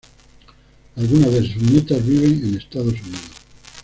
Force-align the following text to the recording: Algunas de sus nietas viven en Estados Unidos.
Algunas 0.95 1.31
de 1.31 1.41
sus 1.53 1.61
nietas 1.61 2.03
viven 2.03 2.43
en 2.43 2.55
Estados 2.57 2.91
Unidos. 2.93 3.29